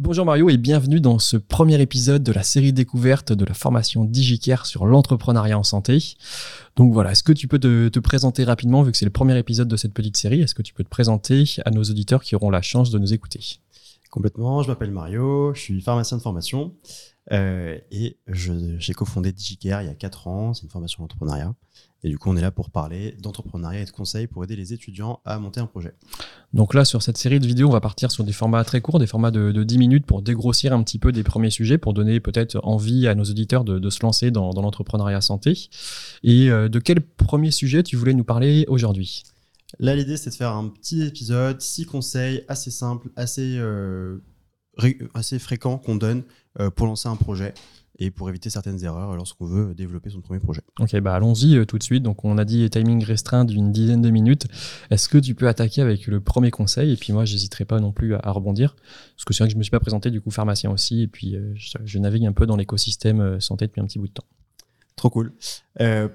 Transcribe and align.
Bonjour 0.00 0.24
Mario 0.24 0.48
et 0.48 0.58
bienvenue 0.58 1.00
dans 1.00 1.18
ce 1.18 1.36
premier 1.36 1.80
épisode 1.82 2.22
de 2.22 2.30
la 2.30 2.44
série 2.44 2.72
découverte 2.72 3.32
de 3.32 3.44
la 3.44 3.52
formation 3.52 4.04
DigiCare 4.04 4.64
sur 4.64 4.86
l'entrepreneuriat 4.86 5.58
en 5.58 5.64
santé. 5.64 6.14
Donc 6.76 6.92
voilà, 6.92 7.10
est-ce 7.10 7.24
que 7.24 7.32
tu 7.32 7.48
peux 7.48 7.58
te, 7.58 7.98
présenter 7.98 8.44
rapidement 8.44 8.84
vu 8.84 8.92
que 8.92 8.96
c'est 8.96 9.06
le 9.06 9.10
premier 9.10 9.36
épisode 9.36 9.66
de 9.66 9.76
cette 9.76 9.92
petite 9.92 10.16
série 10.16 10.40
Est-ce 10.40 10.54
que 10.54 10.62
tu 10.62 10.72
peux 10.72 10.84
te 10.84 10.88
présenter 10.88 11.56
à 11.64 11.72
nos 11.72 11.82
auditeurs 11.82 12.22
qui 12.22 12.36
auront 12.36 12.50
la 12.50 12.62
chance 12.62 12.92
de 12.92 12.98
nous 13.00 13.12
écouter? 13.12 13.40
Complètement, 14.08 14.62
je 14.62 14.68
m'appelle 14.68 14.92
Mario, 14.92 15.52
je 15.54 15.60
suis 15.60 15.80
pharmacien 15.80 16.16
de 16.16 16.22
formation 16.22 16.74
euh, 17.32 17.78
et 17.90 18.16
j'ai 18.26 18.92
cofondé 18.94 19.32
DigiCare 19.32 19.82
il 19.82 19.86
y 19.86 19.90
a 19.90 19.94
4 19.94 20.28
ans, 20.28 20.54
c'est 20.54 20.62
une 20.62 20.70
formation 20.70 21.02
d'entrepreneuriat. 21.02 21.54
Et 22.04 22.08
du 22.08 22.16
coup, 22.16 22.30
on 22.30 22.36
est 22.36 22.40
là 22.40 22.52
pour 22.52 22.70
parler 22.70 23.16
d'entrepreneuriat 23.20 23.80
et 23.80 23.84
de 23.84 23.90
conseils 23.90 24.28
pour 24.28 24.44
aider 24.44 24.54
les 24.54 24.72
étudiants 24.72 25.20
à 25.24 25.38
monter 25.40 25.58
un 25.58 25.66
projet. 25.66 25.94
Donc 26.54 26.72
là, 26.72 26.84
sur 26.84 27.02
cette 27.02 27.18
série 27.18 27.40
de 27.40 27.46
vidéos, 27.46 27.68
on 27.68 27.72
va 27.72 27.80
partir 27.80 28.12
sur 28.12 28.22
des 28.22 28.32
formats 28.32 28.62
très 28.62 28.80
courts, 28.80 29.00
des 29.00 29.08
formats 29.08 29.32
de, 29.32 29.64
10 29.64 29.78
minutes 29.78 30.06
pour 30.06 30.22
dégrossir 30.22 30.72
un 30.72 30.82
petit 30.84 31.00
peu 31.00 31.10
des 31.10 31.24
premiers 31.24 31.50
sujets, 31.50 31.76
pour 31.76 31.94
donner 31.94 32.20
peut-être 32.20 32.60
envie 32.62 33.08
à 33.08 33.16
nos 33.16 33.24
auditeurs 33.24 33.64
de, 33.64 33.90
se 33.90 34.00
lancer 34.02 34.30
dans, 34.30 34.52
l'entrepreneuriat 34.52 35.20
santé. 35.20 35.68
Et 36.22 36.50
euh, 36.50 36.68
de 36.68 36.78
quel 36.78 37.00
premier 37.00 37.50
sujet 37.50 37.82
tu 37.82 37.96
voulais 37.96 38.14
nous 38.14 38.24
parler 38.24 38.64
aujourd'hui? 38.68 39.24
Là, 39.80 39.94
l'idée, 39.94 40.16
c'est 40.16 40.30
de 40.30 40.34
faire 40.34 40.52
un 40.52 40.68
petit 40.68 41.02
épisode, 41.02 41.60
six 41.60 41.84
conseils 41.84 42.44
assez 42.48 42.70
simples, 42.70 43.10
assez, 43.16 43.56
euh, 43.58 44.18
assez 45.14 45.38
fréquents 45.38 45.78
qu'on 45.78 45.96
donne 45.96 46.22
euh, 46.60 46.70
pour 46.70 46.86
lancer 46.86 47.08
un 47.08 47.16
projet 47.16 47.54
et 48.00 48.10
pour 48.10 48.28
éviter 48.28 48.48
certaines 48.48 48.82
erreurs 48.84 49.16
lorsqu'on 49.16 49.46
veut 49.46 49.74
développer 49.74 50.10
son 50.10 50.20
premier 50.20 50.38
projet. 50.38 50.62
Ok, 50.78 50.98
bah 51.00 51.14
allons-y 51.14 51.56
euh, 51.56 51.64
tout 51.64 51.78
de 51.78 51.82
suite. 51.82 52.02
Donc 52.02 52.24
on 52.24 52.38
a 52.38 52.44
dit 52.44 52.68
timing 52.70 53.02
restreint 53.04 53.44
d'une 53.44 53.72
dizaine 53.72 54.02
de 54.02 54.10
minutes. 54.10 54.46
Est-ce 54.90 55.08
que 55.08 55.18
tu 55.18 55.34
peux 55.34 55.48
attaquer 55.48 55.82
avec 55.82 56.06
le 56.06 56.20
premier 56.20 56.50
conseil? 56.50 56.92
Et 56.92 56.96
puis 56.96 57.12
moi, 57.12 57.24
j'hésiterai 57.24 57.64
pas 57.64 57.80
non 57.80 57.92
plus 57.92 58.14
à, 58.14 58.30
rebondir, 58.30 58.76
parce 59.16 59.24
que 59.24 59.34
c'est 59.34 59.42
vrai 59.42 59.48
que 59.48 59.52
je 59.52 59.58
me 59.58 59.62
suis 59.62 59.70
pas 59.70 59.80
présenté 59.80 60.10
du 60.10 60.20
coup 60.20 60.30
pharmacien 60.30 60.70
aussi, 60.70 61.02
et 61.02 61.08
puis 61.08 61.36
euh, 61.36 61.52
je, 61.54 61.98
navigue 61.98 62.26
un 62.26 62.32
peu 62.32 62.46
dans 62.46 62.56
l'écosystème 62.56 63.40
santé 63.40 63.66
depuis 63.66 63.80
un 63.80 63.86
petit 63.86 63.98
bout 63.98 64.08
de 64.08 64.12
temps. 64.12 64.26
Trop 64.94 65.10
cool. 65.10 65.32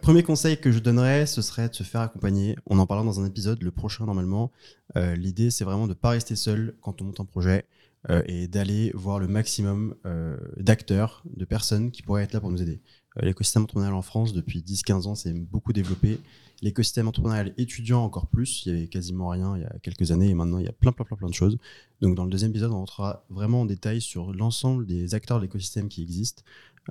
premier 0.02 0.24
conseil 0.24 0.58
que 0.58 0.72
je 0.72 0.80
donnerais, 0.80 1.26
ce 1.26 1.42
serait 1.42 1.70
de 1.70 1.74
se 1.74 1.84
faire 1.84 2.02
accompagner. 2.02 2.58
On 2.66 2.80
en 2.80 2.86
parlera 2.86 3.06
dans 3.06 3.22
un 3.22 3.26
épisode, 3.26 3.62
le 3.64 3.72
prochain 3.72 4.06
normalement. 4.06 4.52
L'idée, 4.96 5.52
c'est 5.52 5.64
vraiment 5.64 5.86
de 5.86 5.94
ne 5.94 5.94
pas 5.94 6.10
rester 6.10 6.36
seul 6.36 6.76
quand 6.82 7.02
on 7.02 7.06
monte 7.06 7.22
un 7.22 7.26
projet. 7.26 7.66
Euh, 8.10 8.22
et 8.26 8.48
d'aller 8.48 8.92
voir 8.94 9.18
le 9.18 9.30
maximum 9.30 9.96
euh, 10.06 10.38
d'acteurs, 10.58 11.24
de 11.38 11.46
personnes 11.46 11.90
qui 11.90 12.02
pourraient 12.02 12.24
être 12.24 12.34
là 12.34 12.42
pour 12.42 12.52
nous 12.52 12.62
aider. 12.62 12.82
Euh, 13.18 13.26
l'écosystème 13.26 13.64
entrepreneurial 13.64 13.96
en 13.96 14.02
France, 14.02 14.34
depuis 14.34 14.60
10-15 14.60 15.08
ans, 15.08 15.16
s'est 15.16 15.34
beaucoup 15.34 15.72
développé. 15.72 16.20
L'écosystème 16.62 17.08
entrepreneurial 17.08 17.54
étudiant 17.58 18.04
encore 18.04 18.28
plus. 18.28 18.66
Il 18.66 18.74
y 18.74 18.78
avait 18.78 18.88
quasiment 18.88 19.30
rien 19.30 19.56
il 19.56 19.62
y 19.62 19.66
a 19.66 19.74
quelques 19.82 20.12
années 20.12 20.30
et 20.30 20.34
maintenant 20.34 20.58
il 20.58 20.66
y 20.66 20.70
a 20.70 20.74
plein, 20.74 20.92
plein, 20.92 21.06
plein, 21.06 21.16
plein 21.16 21.30
de 21.30 21.34
choses. 21.34 21.58
Donc 22.02 22.16
dans 22.16 22.26
le 22.26 22.30
deuxième 22.30 22.52
épisode, 22.52 22.72
on 22.72 22.80
rentrera 22.80 23.26
vraiment 23.30 23.62
en 23.62 23.66
détail 23.66 24.02
sur 24.02 24.34
l'ensemble 24.34 24.86
des 24.86 25.16
acteurs 25.16 25.38
de 25.38 25.44
l'écosystème 25.44 25.88
qui 25.88 26.02
existent. 26.02 26.44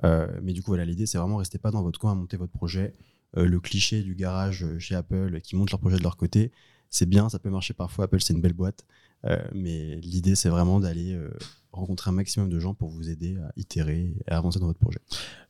mais 0.03 0.53
du 0.53 0.61
coup, 0.63 0.71
voilà, 0.71 0.85
l'idée, 0.85 1.05
c'est 1.05 1.17
vraiment 1.19 1.37
rester 1.37 1.59
pas 1.59 1.71
dans 1.71 1.83
votre 1.83 1.99
coin 1.99 2.11
à 2.11 2.15
monter 2.15 2.37
votre 2.37 2.51
projet. 2.51 2.93
le 3.35 3.59
cliché 3.59 4.01
du 4.01 4.15
garage 4.15 4.65
chez 4.79 4.95
Apple 4.95 5.41
qui 5.41 5.55
monte 5.55 5.71
leur 5.71 5.79
projet 5.79 5.97
de 5.97 6.03
leur 6.03 6.17
côté, 6.17 6.51
c'est 6.93 7.07
bien, 7.07 7.27
ça 7.27 7.39
peut 7.39 7.49
marcher 7.49 7.73
parfois. 7.73 8.05
Apple, 8.05 8.21
c'est 8.21 8.33
une 8.33 8.41
belle 8.41 8.53
boîte. 8.53 8.85
Euh, 9.25 9.37
mais 9.53 9.95
l'idée, 10.01 10.35
c'est 10.35 10.49
vraiment 10.49 10.79
d'aller 10.79 11.13
euh, 11.13 11.31
rencontrer 11.71 12.09
un 12.09 12.13
maximum 12.13 12.49
de 12.49 12.59
gens 12.59 12.75
pour 12.75 12.89
vous 12.89 13.09
aider 13.09 13.35
à 13.37 13.51
itérer 13.57 14.13
et 14.27 14.31
à 14.31 14.37
avancer 14.37 14.59
dans 14.59 14.67
votre 14.67 14.79
projet. 14.79 14.99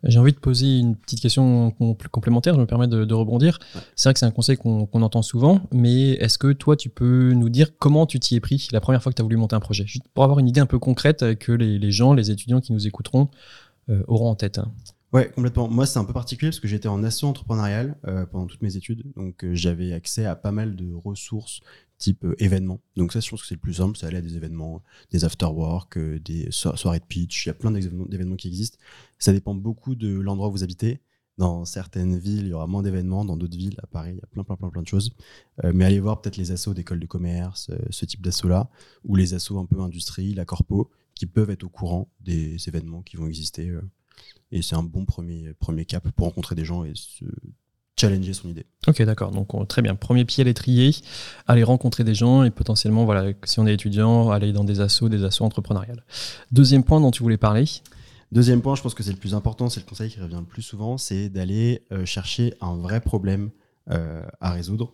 J'ai 0.04 0.20
envie 0.20 0.32
de 0.32 0.40
poser 0.40 0.78
une 0.78 0.96
petite 0.96 1.20
question 1.20 1.72
complémentaire, 2.12 2.54
je 2.56 2.62
me 2.62 2.66
permets 2.66 2.88
de, 2.88 3.14
rebondir. 3.14 3.60
C'est 3.96 4.08
vrai 4.08 4.14
que 4.14 4.20
c'est 4.20 4.26
un 4.26 4.32
conseil 4.32 4.56
qu'on 4.56 4.88
entend 4.94 5.22
souvent, 5.22 5.60
mais 5.74 6.12
est-ce 6.12 6.38
que 6.38 6.54
toi, 6.54 6.78
tu 6.78 6.88
peux 6.88 7.34
nous 7.34 7.50
dire 7.50 7.78
comment 7.78 8.06
tu 8.06 8.22
t'y 8.22 8.36
es 8.36 8.40
pris 8.40 8.70
la 8.72 8.80
première 8.80 9.04
fois 9.04 9.12
que 9.12 9.18
tu 9.18 9.22
as 9.22 9.26
voulu 9.26 9.36
monter 9.36 9.56
un 9.56 9.60
projet? 9.60 9.86
Juste 9.86 10.08
pour 10.14 10.24
avoir 10.24 10.40
une 10.40 10.48
idée 10.48 10.62
un 10.62 10.66
peu 10.66 10.80
concrète 10.80 11.38
que 11.40 11.52
les, 11.52 11.92
gens, 11.92 12.14
les 12.14 12.32
étudiants 12.32 12.62
qui 12.62 12.72
nous 12.72 12.88
écouteront 12.88 13.28
euh, 13.90 14.02
auront 14.08 14.30
en 14.30 14.36
tête. 14.36 14.62
Ouais, 15.14 15.32
complètement. 15.32 15.70
Moi, 15.70 15.86
c'est 15.86 16.00
un 16.00 16.06
peu 16.06 16.14
particulier 16.14 16.50
parce 16.50 16.60
que 16.60 16.68
j'étais 16.68 16.88
en 16.88 17.04
asso 17.04 17.24
entrepreneurial 17.24 17.98
pendant 18.32 18.48
toutes 18.48 18.64
mes 18.64 18.76
études. 18.76 19.04
Donc, 19.16 19.46
j'avais 19.54 19.94
accès 19.94 20.26
à 20.26 20.36
pas 20.36 20.52
mal 20.52 20.76
de 20.76 20.92
ressources 20.92 21.62
type 22.04 22.26
euh, 22.26 22.36
événement. 22.40 22.82
Donc 22.98 23.14
ça, 23.14 23.20
je 23.20 23.30
pense 23.30 23.42
que 23.42 23.48
c'est 23.48 23.56
le 23.56 23.62
plus 23.62 23.76
simple, 23.76 23.98
ça 23.98 24.08
aller 24.08 24.18
à 24.18 24.22
des 24.22 24.36
événements, 24.36 24.84
des 25.12 25.24
after-work, 25.24 25.98
euh, 25.98 26.20
des 26.20 26.50
soirées 26.52 27.00
de 27.00 27.06
pitch, 27.06 27.46
il 27.46 27.50
y 27.50 27.52
a 27.52 27.54
plein 27.54 27.72
d'événements 27.72 28.36
qui 28.36 28.48
existent. 28.50 28.78
Ça 29.20 29.32
dépend 29.32 29.56
beaucoup 29.56 29.96
de 29.96 30.20
l'endroit 30.20 30.50
où 30.50 30.52
vous 30.52 30.64
habitez. 30.64 31.02
Dans 31.40 31.66
certaines 31.66 32.16
villes, 32.20 32.46
il 32.46 32.50
y 32.50 32.54
aura 32.54 32.68
moins 32.68 32.84
d'événements. 32.84 33.26
Dans 33.26 33.38
d'autres 33.38 33.58
villes, 33.58 33.76
à 33.82 33.88
Paris, 33.88 34.12
il 34.12 34.18
y 34.18 34.22
a 34.22 34.28
plein, 34.28 34.44
plein, 34.44 34.56
plein, 34.56 34.70
plein 34.70 34.84
de 34.84 34.88
choses. 34.88 35.16
Euh, 35.64 35.72
mais 35.74 35.86
allez 35.86 36.00
voir 36.00 36.22
peut-être 36.22 36.38
les 36.38 36.52
assos 36.52 36.76
d'écoles 36.76 37.00
de 37.00 37.08
commerce, 37.08 37.72
ce 37.90 38.06
type 38.06 38.22
d'assos-là, 38.22 38.70
ou 39.04 39.16
les 39.16 39.34
assos 39.34 39.58
un 39.58 39.66
peu 39.66 39.80
industrie, 39.80 40.36
la 40.36 40.46
corpo, 40.46 40.92
qui 41.16 41.26
peuvent 41.26 41.50
être 41.50 41.64
au 41.64 41.70
courant 41.70 42.12
des 42.20 42.58
événements 42.68 43.02
qui 43.02 43.18
vont 43.18 43.28
exister. 43.28 43.72
Et 44.52 44.62
c'est 44.62 44.76
un 44.76 44.84
bon 44.84 45.06
premier, 45.06 45.54
premier 45.54 45.86
cap 45.86 46.08
pour 46.12 46.28
rencontrer 46.28 46.56
des 46.56 46.66
gens 46.66 46.84
et 46.84 46.92
se 46.96 47.26
challenger 48.00 48.34
son 48.34 48.50
idée. 48.50 48.66
Ok, 48.88 49.02
d'accord. 49.04 49.32
Donc 49.32 49.68
très 49.68 49.82
bien. 49.82 49.96
Premier 49.96 50.26
pied 50.26 50.42
à 50.42 50.46
l'étrier, 50.46 50.96
aller 51.48 51.64
rencontrer 51.64 52.04
des 52.04 52.16
gens 52.16 52.44
et 52.44 52.52
potentiellement, 52.52 53.06
voilà, 53.06 53.32
si 53.44 53.60
on 53.60 53.68
est 53.68 53.74
étudiant, 53.74 54.32
aller 54.32 54.52
dans 54.52 54.64
des 54.64 54.82
assos, 54.82 55.10
des 55.10 55.24
assos 55.24 55.46
entrepreneuriales. 55.46 56.04
Deuxième 56.52 56.84
point 56.84 57.00
dont 57.00 57.12
tu 57.12 57.24
voulais 57.24 57.38
parler. 57.38 57.66
Deuxième 58.32 58.62
point, 58.62 58.76
je 58.76 58.82
pense 58.82 58.96
que 58.96 59.04
c'est 59.04 59.12
le 59.12 59.18
plus 59.18 59.36
important, 59.36 59.70
c'est 59.70 59.80
le 59.80 59.86
conseil 59.86 60.10
qui 60.10 60.20
revient 60.20 60.40
le 60.40 60.46
plus 60.46 60.64
souvent, 60.64 60.98
c'est 60.98 61.30
d'aller 61.30 61.84
euh, 61.92 62.04
chercher 62.04 62.56
un 62.62 62.76
vrai 62.76 63.00
problème 63.00 63.52
euh, 63.92 64.24
à 64.42 64.52
résoudre. 64.52 64.94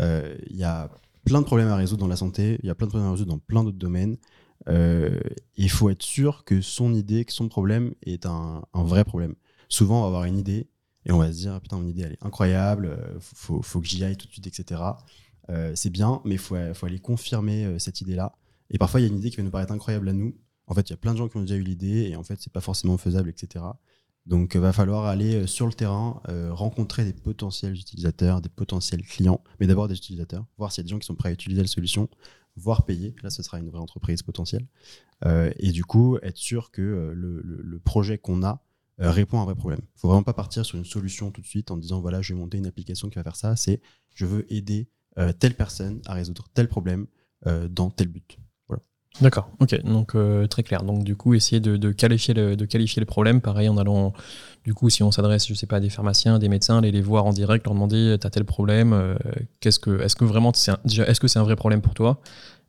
Euh, 0.00 0.36
il 0.48 0.56
y 0.56 0.64
a 0.64 0.90
plein 1.24 1.40
de 1.40 1.46
problèmes 1.46 1.68
à 1.68 1.76
résoudre 1.76 2.00
dans 2.00 2.08
la 2.08 2.16
santé, 2.16 2.58
il 2.64 2.66
y 2.66 2.70
a 2.70 2.74
plein 2.74 2.88
de 2.88 2.90
problèmes 2.90 3.08
à 3.08 3.12
résoudre 3.12 3.30
dans 3.30 3.38
plein 3.38 3.62
d'autres 3.62 3.78
domaines. 3.78 4.16
Il 4.66 5.70
faut 5.70 5.90
être 5.90 6.02
sûr 6.02 6.44
que 6.44 6.60
son 6.60 6.94
idée, 6.94 7.24
que 7.24 7.32
son 7.32 7.48
problème 7.48 7.94
est 8.02 8.26
un, 8.26 8.62
vrai 8.74 9.04
problème. 9.04 9.34
Souvent, 9.68 9.98
on 9.98 10.02
va 10.02 10.06
avoir 10.08 10.24
une 10.24 10.38
idée 10.38 10.68
et 11.06 11.12
on 11.12 11.18
va 11.18 11.32
se 11.32 11.38
dire 11.38 11.60
putain 11.60 11.78
mon 11.78 11.88
idée 11.88 12.02
elle 12.02 12.12
est 12.12 12.24
incroyable 12.24 12.86
euh, 12.86 13.18
faut, 13.20 13.62
faut 13.62 13.80
que 13.80 13.86
j'y 13.86 14.04
aille 14.04 14.16
tout 14.16 14.26
de 14.26 14.32
suite 14.32 14.46
etc 14.46 14.82
euh, 15.48 15.72
c'est 15.74 15.90
bien 15.90 16.20
mais 16.24 16.36
faut, 16.36 16.56
faut, 16.74 16.86
aller 16.86 16.98
confirmer 16.98 17.64
euh, 17.64 17.78
cette 17.78 18.00
idée 18.00 18.14
là 18.14 18.34
et 18.70 18.78
parfois 18.78 19.00
il 19.00 19.04
y 19.04 19.06
a 19.06 19.08
une 19.08 19.18
idée 19.18 19.30
qui 19.30 19.36
va 19.36 19.42
nous 19.42 19.50
paraître 19.50 19.72
incroyable 19.72 20.08
à 20.08 20.12
nous. 20.12 20.36
En 20.66 20.74
fait 20.74 20.88
il 20.88 20.90
y 20.90 20.94
a 20.94 20.96
plein 20.96 21.12
de 21.12 21.18
gens 21.18 21.28
qui 21.28 21.36
ont 21.36 21.40
déjà 21.40 21.56
eu 21.56 21.62
l'idée 21.62 22.08
et 22.10 22.16
en 22.16 22.22
fait 22.22 22.36
c'est 22.40 22.52
pas 22.52 22.60
forcément 22.60 22.96
faisable 22.98 23.28
etc 23.28 23.64
donc 24.26 24.54
va 24.54 24.72
falloir 24.72 25.06
aller 25.06 25.46
sur 25.46 25.66
le 25.66 25.72
terrain 25.72 26.20
rencontrer 26.50 27.04
des 27.04 27.14
potentiels 27.14 27.74
utilisateurs 27.74 28.40
des 28.40 28.50
potentiels 28.50 29.02
clients 29.02 29.42
mais 29.58 29.66
d'abord 29.66 29.88
des 29.88 29.96
utilisateurs 29.96 30.44
voir 30.58 30.70
s'il 30.70 30.82
y 30.82 30.84
a 30.84 30.86
des 30.86 30.90
gens 30.90 30.98
qui 30.98 31.06
sont 31.06 31.16
prêts 31.16 31.30
à 31.30 31.32
utiliser 31.32 31.62
la 31.62 31.66
solution 31.66 32.08
voire 32.60 32.84
payer 32.84 33.14
là 33.22 33.30
ce 33.30 33.42
sera 33.42 33.58
une 33.58 33.70
vraie 33.70 33.80
entreprise 33.80 34.22
potentielle 34.22 34.66
et 35.24 35.72
du 35.72 35.84
coup 35.84 36.18
être 36.22 36.36
sûr 36.36 36.70
que 36.70 37.12
le 37.12 37.78
projet 37.80 38.18
qu'on 38.18 38.42
a 38.42 38.62
euh, 39.00 39.10
répond 39.10 39.38
à 39.38 39.42
un 39.42 39.44
vrai 39.46 39.54
problème. 39.54 39.80
Il 39.96 40.00
faut 40.00 40.08
vraiment 40.08 40.22
pas 40.22 40.34
partir 40.34 40.66
sur 40.66 40.76
une 40.76 40.84
solution 40.84 41.30
tout 41.30 41.40
de 41.40 41.46
suite 41.46 41.70
en 41.70 41.78
disant 41.78 42.00
voilà, 42.00 42.20
je 42.20 42.34
vais 42.34 42.38
monter 42.38 42.58
une 42.58 42.66
application 42.66 43.08
qui 43.08 43.16
va 43.16 43.22
faire 43.22 43.36
ça. 43.36 43.56
C'est 43.56 43.80
je 44.14 44.26
veux 44.26 44.52
aider 44.52 44.90
euh, 45.18 45.32
telle 45.32 45.54
personne 45.54 46.02
à 46.04 46.12
résoudre 46.12 46.48
tel 46.52 46.68
problème 46.68 47.06
euh, 47.46 47.66
dans 47.68 47.90
tel 47.90 48.08
but. 48.08 48.38
D'accord, 49.20 49.50
ok, 49.58 49.82
donc 49.82 50.14
très 50.48 50.62
clair. 50.62 50.82
Donc 50.82 51.04
du 51.04 51.16
coup, 51.16 51.34
essayer 51.34 51.60
de, 51.60 51.92
qualifier 51.92 52.32
le, 52.34 53.04
problème, 53.04 53.40
pareil 53.40 53.68
en 53.68 53.76
allant, 53.76 54.12
du 54.64 54.72
coup, 54.72 54.88
si 54.88 55.02
on 55.02 55.10
s'adresse, 55.10 55.46
je 55.46 55.54
sais 55.54 55.66
pas, 55.66 55.76
à 55.76 55.80
des 55.80 55.90
pharmaciens, 55.90 56.38
des 56.38 56.48
médecins, 56.48 56.78
aller 56.78 56.92
les 56.92 57.02
voir 57.02 57.26
en 57.26 57.32
direct, 57.32 57.66
leur 57.66 57.74
demander, 57.74 58.16
tu 58.20 58.26
as 58.26 58.30
tel 58.30 58.44
problème, 58.44 59.16
qu'est-ce 59.60 59.78
que, 59.78 60.00
est-ce 60.00 60.16
que 60.16 60.24
vraiment, 60.24 60.52
c'est 60.54 60.72
est-ce 60.84 61.20
que 61.20 61.28
c'est 61.28 61.38
un 61.38 61.42
vrai 61.42 61.56
problème 61.56 61.82
pour 61.82 61.94
toi? 61.94 62.20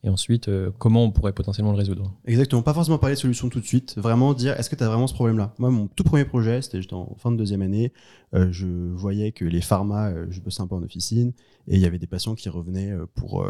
Et 0.03 0.09
ensuite 0.09 0.47
euh, 0.47 0.72
comment 0.78 1.03
on 1.03 1.12
pourrait 1.12 1.34
potentiellement 1.34 1.72
le 1.72 1.78
résoudre. 1.78 2.13
Exactement, 2.25 2.62
pas 2.62 2.73
forcément 2.73 2.97
parler 2.97 3.16
de 3.16 3.19
solution 3.19 3.50
tout 3.50 3.59
de 3.59 3.66
suite, 3.66 3.95
vraiment 3.97 4.34
dire 4.34 4.59
est-ce 4.59 4.69
que 4.69 4.75
tu 4.75 4.84
as 4.84 4.88
vraiment 4.88 5.07
ce 5.07 5.13
problème-là? 5.13 5.53
Moi, 5.59 5.69
mon 5.69 5.88
tout 5.88 6.03
premier 6.03 6.25
projet, 6.25 6.62
c'était 6.62 6.79
juste 6.79 6.94
en 6.94 7.16
fin 7.19 7.31
de 7.31 7.38
deuxième 7.38 7.62
année, 7.62 7.94
euh, 8.34 8.47
je 8.51 8.67
voyais 8.67 9.31
que 9.31 9.45
les 9.45 9.61
pharma, 9.61 10.09
euh, 10.09 10.25
je 10.29 10.40
bossais 10.40 10.61
un 10.61 10.67
peu 10.67 10.75
en 10.75 10.84
officine, 10.84 11.34
et 11.67 11.75
il 11.75 11.79
y 11.79 11.85
avait 11.85 12.00
des 12.00 12.07
patients 12.07 12.35
qui 12.35 12.50
revenaient 12.50 12.91
pour 13.13 13.45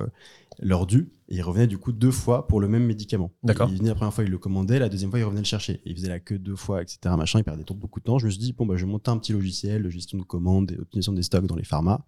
leur 0.59 0.85
dû, 0.85 1.11
et 1.29 1.35
ils 1.35 1.41
revenaient 1.41 1.67
du 1.67 1.77
coup 1.77 1.93
deux 1.93 2.11
fois 2.11 2.45
pour 2.45 2.59
le 2.59 2.67
même 2.67 2.83
médicament. 2.83 3.31
D'accord. 3.41 3.69
Ils 3.71 3.77
venaient 3.77 3.89
la 3.89 3.95
première 3.95 4.13
fois, 4.13 4.25
ils 4.25 4.29
le 4.29 4.37
commandaient, 4.37 4.79
la 4.79 4.89
deuxième 4.89 5.09
fois, 5.09 5.19
ils 5.19 5.23
revenaient 5.23 5.41
le 5.41 5.45
chercher. 5.45 5.81
Et 5.85 5.91
ils 5.91 5.95
faisaient 5.95 6.09
la 6.09 6.19
queue 6.19 6.37
deux 6.37 6.57
fois, 6.57 6.81
etc. 6.81 6.99
Machin, 7.17 7.39
ils 7.39 7.45
perdaient 7.45 7.63
beaucoup 7.73 8.01
de 8.01 8.03
temps. 8.03 8.19
Je 8.19 8.25
me 8.25 8.31
suis 8.31 8.39
dit, 8.39 8.51
bon, 8.51 8.65
bah, 8.65 8.75
je 8.75 8.85
vais 8.85 8.91
monter 8.91 9.09
un 9.11 9.17
petit 9.17 9.31
logiciel 9.31 9.81
de 9.81 9.89
gestion 9.89 10.17
de 10.17 10.23
commandes 10.23 10.73
et 10.73 10.77
optimisation 10.77 11.13
des 11.13 11.23
stocks 11.23 11.47
dans 11.47 11.55
les 11.55 11.63
pharma. 11.63 12.05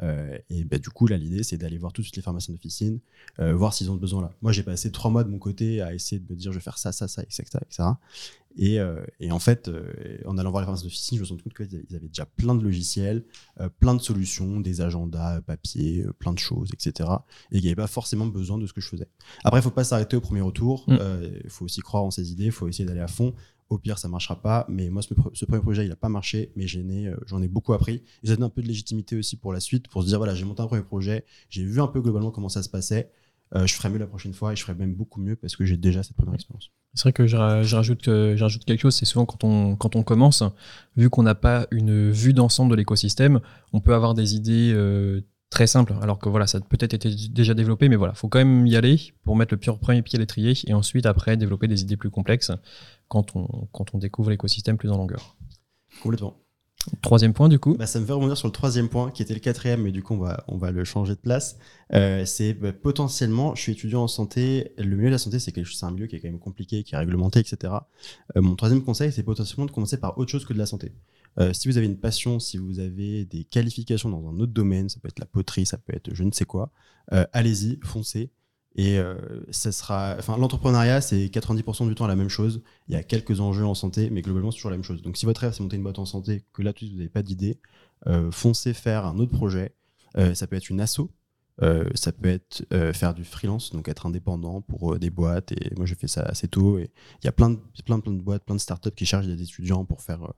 et 0.00 0.64
bah, 0.64 0.78
du 0.78 0.88
coup, 0.88 1.06
là, 1.06 1.18
l'idée, 1.18 1.42
c'est 1.42 1.58
d'aller 1.58 1.76
voir 1.76 1.92
tout 1.92 2.00
de 2.00 2.06
suite 2.06 2.16
les 2.16 2.22
pharmaciens 2.22 2.54
d'officine, 2.54 2.98
voir 3.38 3.74
s'ils 3.82 3.90
ont 3.90 3.96
besoin 3.96 4.22
là. 4.22 4.30
Moi, 4.42 4.52
j'ai 4.52 4.62
passé 4.62 4.90
trois 4.90 5.10
mois 5.10 5.24
de 5.24 5.30
mon 5.30 5.38
côté 5.38 5.80
à 5.80 5.94
essayer 5.94 6.20
de 6.20 6.32
me 6.32 6.36
dire, 6.36 6.52
je 6.52 6.58
vais 6.58 6.62
faire 6.62 6.78
ça, 6.78 6.92
ça, 6.92 7.08
ça, 7.08 7.22
etc. 7.22 7.44
etc. 7.62 7.84
Et, 8.56 8.78
euh, 8.78 9.02
et, 9.20 9.32
en 9.32 9.38
fait, 9.38 9.68
euh, 9.68 10.18
en 10.26 10.36
allant 10.36 10.50
voir 10.50 10.62
les 10.62 10.66
pharmacies 10.66 10.84
d'officine, 10.84 11.16
je 11.16 11.22
me 11.22 11.24
suis 11.24 11.32
rendu 11.32 11.42
compte 11.42 11.54
qu'ils 11.54 11.96
avaient 11.96 12.08
déjà 12.08 12.26
plein 12.26 12.54
de 12.54 12.62
logiciels, 12.62 13.24
euh, 13.60 13.68
plein 13.68 13.94
de 13.94 14.02
solutions, 14.02 14.60
des 14.60 14.80
agendas 14.80 15.40
papier, 15.42 16.04
plein 16.18 16.32
de 16.32 16.38
choses, 16.38 16.70
etc. 16.72 17.08
Et 17.50 17.56
qu'il 17.56 17.62
n'y 17.62 17.68
avait 17.68 17.76
pas 17.76 17.86
forcément 17.86 18.26
besoin 18.26 18.58
de 18.58 18.66
ce 18.66 18.72
que 18.72 18.80
je 18.80 18.88
faisais. 18.88 19.08
Après, 19.44 19.58
il 19.58 19.62
ne 19.62 19.64
faut 19.64 19.70
pas 19.70 19.84
s'arrêter 19.84 20.16
au 20.16 20.20
premier 20.20 20.42
retour. 20.42 20.84
Mm. 20.88 20.98
Il 21.44 21.50
faut 21.50 21.64
aussi 21.64 21.80
croire 21.80 22.04
en 22.04 22.10
ses 22.10 22.32
idées, 22.32 22.46
il 22.46 22.52
faut 22.52 22.68
essayer 22.68 22.84
d'aller 22.84 23.00
à 23.00 23.08
fond. 23.08 23.34
Au 23.70 23.78
pire, 23.78 23.98
ça 23.98 24.06
ne 24.06 24.12
marchera 24.12 24.36
pas. 24.36 24.66
Mais 24.68 24.90
moi, 24.90 25.00
ce, 25.00 25.44
premier 25.46 25.62
projet, 25.62 25.86
il 25.86 25.88
n'a 25.88 25.96
pas 25.96 26.10
marché, 26.10 26.52
mais 26.56 26.66
j'en 26.66 27.42
ai, 27.42 27.48
beaucoup 27.48 27.72
appris. 27.72 28.02
Et 28.22 28.26
ça 28.26 28.36
donne 28.36 28.44
un 28.44 28.50
peu 28.50 28.60
de 28.60 28.68
légitimité 28.68 29.16
aussi 29.16 29.36
pour 29.36 29.52
la 29.52 29.60
suite, 29.60 29.88
pour 29.88 30.02
se 30.02 30.08
dire, 30.08 30.18
voilà, 30.18 30.34
j'ai 30.34 30.44
monté 30.44 30.60
un 30.60 30.66
premier 30.66 30.82
projet, 30.82 31.24
j'ai 31.48 31.64
vu 31.64 31.80
un 31.80 31.86
peu 31.86 32.02
globalement 32.02 32.30
comment 32.30 32.50
ça 32.50 32.62
se 32.62 32.68
passait. 32.68 33.10
Euh, 33.54 33.66
je 33.66 33.74
ferai 33.74 33.90
mieux 33.90 33.98
la 33.98 34.06
prochaine 34.06 34.32
fois 34.32 34.52
et 34.52 34.56
je 34.56 34.62
ferai 34.62 34.74
même 34.74 34.94
beaucoup 34.94 35.20
mieux 35.20 35.36
parce 35.36 35.56
que 35.56 35.64
j'ai 35.64 35.76
déjà 35.76 36.02
cette 36.02 36.16
première 36.16 36.34
expérience. 36.34 36.70
C'est 36.94 37.02
vrai 37.02 37.12
que 37.12 37.26
je, 37.26 37.36
rajoute, 37.36 38.06
rajoute 38.06 38.64
quelque 38.64 38.80
chose, 38.80 38.94
c'est 38.94 39.04
souvent 39.04 39.26
quand 39.26 39.44
on, 39.44 39.76
quand 39.76 39.96
on 39.96 40.02
commence, 40.02 40.42
vu 40.96 41.10
qu'on 41.10 41.22
n'a 41.22 41.34
pas 41.34 41.66
une 41.70 42.10
vue 42.10 42.32
d'ensemble 42.32 42.70
de 42.70 42.76
l'écosystème, 42.76 43.40
on 43.72 43.80
peut 43.80 43.94
avoir 43.94 44.14
des 44.14 44.34
idées 44.34 44.72
euh, 44.74 45.22
très 45.50 45.66
simples, 45.66 45.94
alors 46.00 46.18
que 46.18 46.28
voilà, 46.28 46.46
ça 46.46 46.58
a 46.58 46.60
peut-être 46.60 46.94
été 46.94 47.10
déjà 47.30 47.54
développé, 47.54 47.88
mais 47.88 47.96
voilà, 47.96 48.14
faut 48.14 48.28
quand 48.28 48.38
même 48.38 48.66
y 48.66 48.76
aller 48.76 49.12
pour 49.22 49.36
mettre 49.36 49.52
le 49.52 49.58
pire 49.58 49.78
premier 49.78 50.02
pied 50.02 50.16
à 50.16 50.20
l'étrier 50.20 50.54
et 50.66 50.74
ensuite 50.74 51.06
après 51.06 51.36
développer 51.36 51.68
des 51.68 51.82
idées 51.82 51.96
plus 51.96 52.10
complexes 52.10 52.52
quand 53.08 53.36
on, 53.36 53.68
quand 53.72 53.94
on 53.94 53.98
découvre 53.98 54.30
l'écosystème 54.30 54.78
plus 54.78 54.90
en 54.90 54.96
longueur. 54.96 55.36
Complètement. 56.02 56.36
Troisième 57.00 57.32
point, 57.32 57.48
du 57.48 57.58
coup 57.58 57.74
bah, 57.74 57.86
Ça 57.86 58.00
me 58.00 58.06
fait 58.06 58.12
rebondir 58.12 58.36
sur 58.36 58.48
le 58.48 58.52
troisième 58.52 58.88
point, 58.88 59.10
qui 59.10 59.22
était 59.22 59.34
le 59.34 59.40
quatrième, 59.40 59.82
mais 59.82 59.92
du 59.92 60.02
coup, 60.02 60.14
on 60.14 60.18
va, 60.18 60.44
on 60.48 60.56
va 60.56 60.72
le 60.72 60.84
changer 60.84 61.14
de 61.14 61.20
place. 61.20 61.56
Euh, 61.92 62.24
c'est 62.24 62.54
bah, 62.54 62.72
potentiellement, 62.72 63.54
je 63.54 63.62
suis 63.62 63.72
étudiant 63.72 64.02
en 64.02 64.08
santé. 64.08 64.72
Le 64.78 64.96
milieu 64.96 65.08
de 65.08 65.12
la 65.12 65.18
santé, 65.18 65.38
c'est 65.38 65.56
un 65.82 65.90
milieu 65.92 66.06
qui 66.06 66.16
est 66.16 66.20
quand 66.20 66.28
même 66.28 66.40
compliqué, 66.40 66.82
qui 66.82 66.94
est 66.94 66.98
réglementé, 66.98 67.40
etc. 67.40 67.74
Euh, 68.36 68.42
mon 68.42 68.56
troisième 68.56 68.82
conseil, 68.82 69.12
c'est 69.12 69.22
potentiellement 69.22 69.66
de 69.66 69.70
commencer 69.70 69.98
par 69.98 70.18
autre 70.18 70.30
chose 70.30 70.44
que 70.44 70.52
de 70.52 70.58
la 70.58 70.66
santé. 70.66 70.92
Euh, 71.38 71.52
si 71.52 71.68
vous 71.68 71.78
avez 71.78 71.86
une 71.86 71.98
passion, 71.98 72.40
si 72.40 72.58
vous 72.58 72.80
avez 72.80 73.24
des 73.24 73.44
qualifications 73.44 74.10
dans 74.10 74.28
un 74.28 74.38
autre 74.40 74.52
domaine, 74.52 74.88
ça 74.88 74.98
peut 75.00 75.08
être 75.08 75.20
la 75.20 75.26
poterie, 75.26 75.64
ça 75.64 75.78
peut 75.78 75.94
être 75.94 76.12
je 76.12 76.24
ne 76.24 76.32
sais 76.32 76.44
quoi, 76.44 76.72
allez-y, 77.32 77.78
foncez. 77.82 78.30
Et 78.74 78.98
euh, 78.98 79.16
ça 79.50 79.70
sera, 79.70 80.16
enfin, 80.18 80.36
l'entrepreneuriat, 80.38 81.00
c'est 81.00 81.26
90% 81.26 81.88
du 81.88 81.94
temps 81.94 82.06
la 82.06 82.16
même 82.16 82.28
chose. 82.28 82.62
Il 82.88 82.94
y 82.94 82.96
a 82.96 83.02
quelques 83.02 83.40
enjeux 83.40 83.66
en 83.66 83.74
santé, 83.74 84.08
mais 84.10 84.22
globalement, 84.22 84.50
c'est 84.50 84.56
toujours 84.56 84.70
la 84.70 84.76
même 84.76 84.84
chose. 84.84 85.02
Donc, 85.02 85.16
si 85.16 85.26
votre 85.26 85.42
rêve, 85.42 85.52
c'est 85.52 85.62
monter 85.62 85.76
une 85.76 85.82
boîte 85.82 85.98
en 85.98 86.06
santé, 86.06 86.44
que 86.52 86.62
là, 86.62 86.72
tout 86.72 86.86
vous 86.86 86.96
n'avez 86.96 87.08
pas 87.08 87.22
d'idée, 87.22 87.58
euh, 88.06 88.30
foncez 88.30 88.72
faire 88.72 89.04
un 89.04 89.18
autre 89.18 89.32
projet. 89.32 89.74
Euh, 90.16 90.34
ça 90.34 90.46
peut 90.46 90.56
être 90.56 90.70
une 90.70 90.80
asso, 90.80 91.10
ça 91.94 92.12
peut 92.12 92.28
être 92.28 92.64
faire 92.92 93.14
du 93.14 93.24
freelance, 93.24 93.72
donc 93.72 93.88
être 93.88 94.06
indépendant 94.06 94.62
pour 94.62 94.98
des 94.98 95.10
boîtes. 95.10 95.52
Et 95.52 95.72
moi, 95.76 95.86
j'ai 95.86 95.94
fait 95.94 96.08
ça 96.08 96.22
assez 96.22 96.48
tôt. 96.48 96.78
Et 96.78 96.90
il 97.22 97.26
y 97.26 97.28
a 97.28 97.32
plein 97.32 97.50
de, 97.50 97.58
plein, 97.84 98.00
plein 98.00 98.12
de 98.12 98.20
boîtes, 98.20 98.44
plein 98.44 98.56
de 98.56 98.60
startups 98.60 98.90
qui 98.90 99.06
cherchent 99.06 99.26
des 99.26 99.40
étudiants 99.40 99.84
pour 99.84 100.00
faire, 100.00 100.32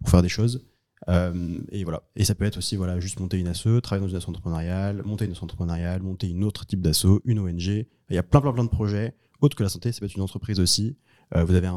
pour 0.00 0.10
faire 0.10 0.22
des 0.22 0.28
choses. 0.28 0.66
Euh, 1.08 1.58
et 1.70 1.84
voilà. 1.84 2.02
Et 2.16 2.24
ça 2.24 2.34
peut 2.34 2.44
être 2.44 2.58
aussi 2.58 2.76
voilà, 2.76 3.00
juste 3.00 3.20
monter 3.20 3.38
une 3.38 3.48
asso, 3.48 3.80
travailler 3.82 4.06
dans 4.06 4.10
une 4.10 4.16
asso 4.16 4.28
entrepreneuriale, 4.28 5.02
monter 5.04 5.24
une 5.26 5.32
asso 5.32 5.42
entrepreneuriale, 5.42 6.02
monter 6.02 6.28
une 6.28 6.44
autre 6.44 6.66
type 6.66 6.80
d'asso, 6.80 7.20
une 7.24 7.38
ONG. 7.38 7.86
Il 8.10 8.14
y 8.14 8.18
a 8.18 8.22
plein, 8.22 8.40
plein, 8.40 8.52
plein 8.52 8.64
de 8.64 8.70
projets. 8.70 9.14
Autre 9.40 9.56
que 9.56 9.62
la 9.62 9.68
santé, 9.68 9.92
ça 9.92 10.00
peut 10.00 10.06
être 10.06 10.16
une 10.16 10.22
entreprise 10.22 10.58
aussi. 10.58 10.96
Euh, 11.36 11.44
vous 11.44 11.54
avez 11.54 11.70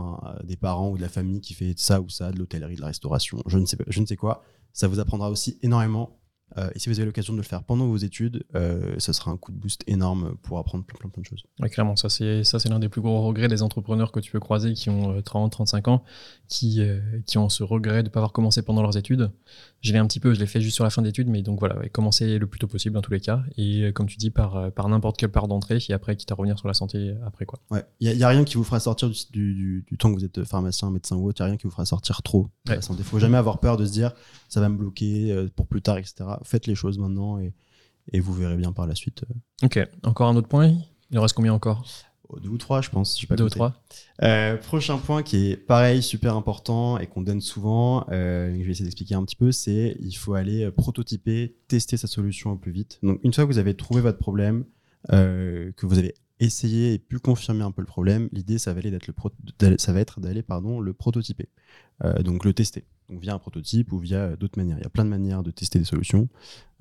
des 0.43 0.55
parents 0.55 0.89
ou 0.89 0.97
de 0.97 1.01
la 1.01 1.09
famille 1.09 1.41
qui 1.41 1.53
fait 1.53 1.73
ça 1.77 2.01
ou 2.01 2.09
ça, 2.09 2.31
de 2.31 2.39
l'hôtellerie, 2.39 2.75
de 2.75 2.81
la 2.81 2.87
restauration, 2.87 3.43
je 3.45 3.57
ne 3.57 3.65
sais, 3.65 3.77
je 3.87 3.99
ne 3.99 4.05
sais 4.05 4.15
quoi. 4.15 4.43
Ça 4.73 4.87
vous 4.87 4.99
apprendra 4.99 5.29
aussi 5.29 5.59
énormément 5.61 6.20
euh, 6.57 6.69
et 6.75 6.79
si 6.79 6.89
vous 6.89 6.99
avez 6.99 7.05
l'occasion 7.05 7.33
de 7.33 7.37
le 7.37 7.43
faire 7.43 7.63
pendant 7.63 7.87
vos 7.87 7.97
études, 7.97 8.43
euh, 8.55 8.95
ça 8.97 9.13
sera 9.13 9.31
un 9.31 9.37
coup 9.37 9.51
de 9.51 9.57
boost 9.57 9.83
énorme 9.87 10.35
pour 10.41 10.57
apprendre 10.57 10.83
plein, 10.83 10.97
plein, 10.97 11.09
plein 11.09 11.21
de 11.21 11.27
choses. 11.27 11.43
Oui, 11.59 11.69
clairement, 11.69 11.95
ça 11.95 12.09
c'est 12.09 12.43
ça 12.43 12.59
c'est 12.59 12.69
l'un 12.69 12.79
des 12.79 12.89
plus 12.89 13.01
gros 13.01 13.21
regrets 13.21 13.47
des 13.47 13.61
entrepreneurs 13.61 14.11
que 14.11 14.19
tu 14.19 14.31
peux 14.31 14.39
croiser 14.39 14.73
qui 14.73 14.89
ont 14.89 15.21
30, 15.21 15.51
euh, 15.51 15.55
35 15.55 15.87
ans, 15.87 16.03
qui 16.47 16.81
qui 17.25 17.37
ont 17.37 17.49
ce 17.49 17.63
regret 17.63 18.03
de 18.03 18.07
ne 18.07 18.13
pas 18.13 18.19
avoir 18.19 18.33
commencé 18.33 18.61
pendant 18.61 18.81
leurs 18.81 18.97
études. 18.97 19.31
Je 19.81 19.93
l'ai 19.93 19.99
un 19.99 20.05
petit 20.05 20.19
peu, 20.19 20.33
je 20.33 20.39
l'ai 20.39 20.45
fait 20.45 20.61
juste 20.61 20.75
sur 20.75 20.83
la 20.83 20.89
fin 20.89 21.01
d'études, 21.01 21.27
mais 21.27 21.41
donc 21.41 21.59
voilà, 21.59 21.75
commencer 21.89 22.37
le 22.37 22.47
plus 22.47 22.59
tôt 22.59 22.67
possible 22.67 22.93
dans 22.93 23.01
tous 23.01 23.13
les 23.13 23.19
cas, 23.19 23.41
et 23.57 23.91
comme 23.93 24.07
tu 24.07 24.17
dis 24.17 24.29
par 24.29 24.71
par 24.73 24.89
n'importe 24.89 25.17
quelle 25.17 25.31
part 25.31 25.47
d'entrée, 25.47 25.79
et 25.87 25.93
après 25.93 26.15
quitte 26.15 26.31
à 26.31 26.35
revenir 26.35 26.59
sur 26.59 26.67
la 26.67 26.73
santé 26.73 27.15
après 27.25 27.45
quoi. 27.45 27.59
Ouais, 27.71 27.83
il 27.99 28.11
y, 28.11 28.23
a 28.23 28.27
rien 28.27 28.43
qui 28.43 28.55
vous 28.55 28.63
fera 28.63 28.79
sortir 28.79 29.09
du, 29.31 29.83
du, 29.87 29.97
temps 29.97 30.09
que 30.09 30.19
vous 30.19 30.25
êtes 30.25 30.43
pharmacien, 30.43 30.91
médecin 30.91 31.15
ou 31.15 31.27
autre, 31.27 31.39
il 31.39 31.43
y 31.43 31.45
a 31.45 31.47
rien 31.47 31.57
qui 31.57 31.63
vous 31.63 31.71
fera 31.71 31.85
sortir 31.85 32.21
trop 32.21 32.49
de 32.65 32.73
la 32.73 32.81
santé. 32.81 33.03
Faut 33.03 33.19
jamais 33.19 33.37
avoir 33.37 33.59
peur 33.59 33.77
de 33.77 33.85
se 33.85 33.91
dire 33.91 34.11
ça 34.49 34.59
va 34.59 34.69
me 34.69 34.77
bloquer 34.77 35.47
pour 35.55 35.67
plus 35.67 35.81
tard, 35.81 35.97
etc. 35.97 36.25
Faites 36.43 36.67
les 36.67 36.75
choses 36.75 36.97
maintenant 36.97 37.39
et, 37.39 37.53
vous 38.19 38.33
verrez 38.33 38.55
bien 38.55 38.71
par 38.71 38.87
la 38.87 38.95
suite. 38.95 39.23
Euh. 39.29 39.65
Ok, 39.65 39.79
encore 40.03 40.27
un 40.27 40.35
autre 40.35 40.47
point 40.47 40.73
Il 41.11 41.19
en 41.19 41.21
reste 41.21 41.35
combien 41.35 41.53
encore? 41.53 41.85
Oh, 42.29 42.39
Deux 42.39 42.49
ou 42.49 42.57
trois, 42.57 42.81
je 42.81 42.89
pense. 42.89 43.23
pas 43.25 43.35
deux 43.35 43.43
ou 43.45 43.49
trois. 43.49 43.73
Euh, 44.23 44.57
prochain 44.57 44.97
point 44.97 45.23
qui 45.23 45.51
est 45.51 45.57
pareil, 45.57 46.01
super 46.01 46.35
important 46.35 46.97
et 46.97 47.07
qu'on 47.07 47.21
donne 47.21 47.41
souvent, 47.41 48.05
euh, 48.11 48.53
je 48.57 48.63
vais 48.63 48.71
essayer 48.71 48.85
d'expliquer 48.85 49.15
un 49.15 49.23
petit 49.23 49.35
peu, 49.35 49.51
c'est 49.51 49.95
il 49.99 50.13
faut 50.13 50.33
aller 50.33 50.69
prototyper, 50.71 51.55
tester 51.67 51.97
sa 51.97 52.07
solution 52.07 52.51
au 52.51 52.57
plus 52.57 52.71
vite. 52.71 52.99
Donc 53.03 53.19
une 53.23 53.33
fois 53.33 53.45
que 53.45 53.51
vous 53.51 53.59
avez 53.59 53.75
trouvé 53.75 54.01
votre 54.01 54.17
problème, 54.17 54.65
que 55.09 55.85
vous 55.85 55.97
avez 55.97 56.13
essayé 56.41 56.93
et 56.93 56.99
pu 56.99 57.19
confirmer 57.19 57.63
un 57.63 57.71
peu 57.71 57.81
le 57.81 57.87
problème, 57.87 58.27
l'idée 58.31 58.57
ça 58.57 58.73
va, 58.73 58.79
aller 58.79 58.89
le 58.89 59.77
ça 59.77 59.93
va 59.93 59.99
être 59.99 60.19
d'aller 60.19 60.41
pardon, 60.41 60.79
le 60.79 60.91
prototyper, 60.91 61.47
donc 62.23 62.45
le 62.45 62.53
tester 62.53 62.85
donc 63.11 63.21
via 63.21 63.33
un 63.33 63.39
prototype 63.39 63.91
ou 63.91 63.99
via 63.99 64.35
d'autres 64.37 64.57
manières. 64.57 64.77
Il 64.79 64.83
y 64.83 64.87
a 64.87 64.89
plein 64.89 65.03
de 65.03 65.09
manières 65.09 65.43
de 65.43 65.51
tester 65.51 65.77
des 65.77 65.85
solutions. 65.85 66.29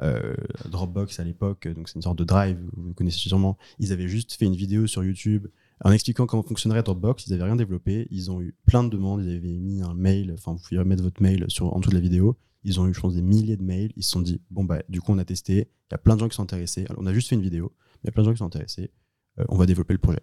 Euh, 0.01 0.35
Dropbox 0.69 1.19
à 1.19 1.25
l'époque, 1.25 1.69
donc 1.69 1.89
c'est 1.89 1.97
une 1.97 2.03
sorte 2.03 2.19
de 2.19 2.25
drive, 2.25 2.57
vous 2.77 2.95
connaissez 2.95 3.19
sûrement. 3.19 3.59
Ils 3.79 3.93
avaient 3.93 4.09
juste 4.09 4.35
fait 4.35 4.47
une 4.47 4.55
vidéo 4.55 4.87
sur 4.87 5.05
YouTube 5.05 5.49
en 5.85 5.93
expliquant 5.93 6.27
comment 6.27 6.43
fonctionnerait 6.43 6.83
Dropbox. 6.83 7.27
Ils 7.27 7.31
n'avaient 7.31 7.45
rien 7.45 7.57
développé. 7.57 8.07
Ils 8.11 8.31
ont 8.31 8.41
eu 8.41 8.55
plein 8.67 8.85
de 8.85 8.91
demandes. 8.91 9.25
Ils 9.25 9.35
avaient 9.37 9.59
mis 9.59 9.83
un 9.83 9.95
mail. 9.95 10.33
Enfin, 10.33 10.53
vous 10.53 10.59
pouvez 10.59 10.83
mettre 10.85 11.03
votre 11.03 11.23
mail 11.23 11.45
sur, 11.49 11.75
en 11.75 11.81
dessous 11.81 11.91
de 11.91 11.95
la 11.95 12.01
vidéo. 12.01 12.37
Ils 12.65 12.79
ont 12.79 12.87
eu, 12.87 12.93
je 12.93 13.01
pense, 13.01 13.15
des 13.15 13.23
milliers 13.23 13.57
de 13.57 13.63
mails. 13.63 13.91
Ils 13.97 14.03
se 14.03 14.11
sont 14.11 14.21
dit, 14.21 14.41
bon, 14.51 14.65
bah, 14.65 14.83
du 14.89 15.01
coup, 15.01 15.13
on 15.13 15.19
a 15.19 15.25
testé. 15.25 15.55
Il 15.55 15.93
y 15.93 15.95
a 15.95 15.99
plein 15.99 16.15
de 16.15 16.21
gens 16.21 16.29
qui 16.29 16.37
sont 16.37 16.43
intéressés. 16.43 16.85
Alors, 16.91 17.03
on 17.03 17.07
a 17.07 17.15
juste 17.15 17.29
fait 17.29 17.35
une 17.35 17.43
vidéo, 17.43 17.73
il 18.03 18.07
y 18.07 18.09
a 18.09 18.13
plein 18.13 18.23
de 18.23 18.27
gens 18.27 18.33
qui 18.33 18.39
sont 18.39 18.47
intéressés. 18.47 18.91
Euh, 19.39 19.45
on 19.49 19.57
va 19.57 19.67
développer 19.67 19.95
le 19.95 19.99
projet. 19.99 20.21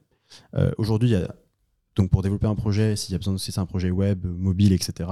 Euh, 0.53 0.71
aujourd'hui, 0.77 1.09
il 1.09 1.13
y 1.13 1.15
a 1.15 1.35
donc 1.97 2.09
pour 2.11 2.21
développer 2.21 2.47
un 2.47 2.55
projet, 2.55 2.95
s'il 2.95 3.11
y 3.11 3.15
a 3.15 3.17
besoin, 3.17 3.37
si 3.37 3.51
c'est 3.51 3.59
un 3.59 3.65
projet 3.65 3.91
web, 3.91 4.25
mobile, 4.25 4.71
etc., 4.71 5.09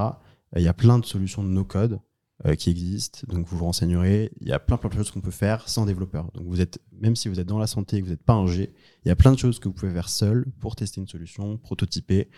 il 0.56 0.62
y 0.62 0.68
a 0.68 0.74
plein 0.74 1.00
de 1.00 1.06
solutions 1.06 1.44
de 1.44 1.50
no-code 1.50 2.00
euh, 2.46 2.56
qui 2.56 2.70
existent, 2.70 3.22
donc 3.28 3.48
vous 3.48 3.58
vous 3.58 3.66
renseignerez. 3.66 4.32
Il 4.42 4.48
y 4.48 4.52
a 4.52 4.60
plein, 4.60 4.78
plein 4.78 4.90
de 4.90 4.94
choses 4.94 5.10
qu'on 5.10 5.22
peut 5.22 5.32
faire 5.32 5.68
sans 5.68 5.86
développeur. 5.86 6.32
Donc 6.34 6.46
vous 6.46 6.62
êtes, 6.62 6.80
même 6.92 7.16
si 7.16 7.28
vous 7.28 7.40
êtes 7.40 7.48
dans 7.48 7.58
la 7.58 7.66
santé 7.66 7.98
et 7.98 8.02
que 8.02 8.06
vous 8.06 8.12
n'êtes 8.12 8.24
pas 8.24 8.34
un 8.34 8.46
G, 8.46 8.74
il 9.04 9.08
y 9.08 9.12
a 9.12 9.16
plein 9.16 9.32
de 9.32 9.40
choses 9.40 9.58
que 9.58 9.68
vous 9.68 9.74
pouvez 9.74 9.92
faire 9.92 10.10
seul 10.10 10.46
pour 10.60 10.76
tester 10.76 11.02
une 11.02 11.08
solution, 11.08 11.58
prototyper 11.58 12.30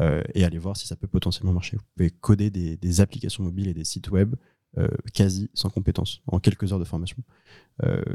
euh, 0.00 0.22
et 0.34 0.44
aller 0.44 0.58
voir 0.58 0.76
si 0.76 0.86
ça 0.86 0.94
peut 0.94 1.08
potentiellement 1.08 1.52
marcher. 1.52 1.76
Vous 1.76 1.82
pouvez 1.96 2.10
coder 2.10 2.50
des, 2.50 3.00
applications 3.00 3.42
mobiles 3.42 3.68
et 3.68 3.74
des 3.74 3.84
sites 3.84 4.10
web 4.10 4.36
euh, 4.78 4.88
quasi 5.14 5.50
sans 5.54 5.70
compétences 5.70 6.22
en 6.26 6.38
quelques 6.38 6.72
heures 6.72 6.78
de 6.78 6.84
formation. 6.84 7.16